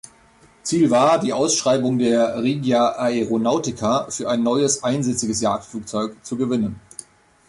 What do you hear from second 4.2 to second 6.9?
ein neues einsitziges Jagdflugzeug zu gewinnen.